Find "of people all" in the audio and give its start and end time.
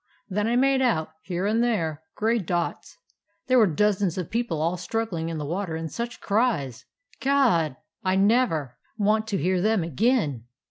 4.17-4.75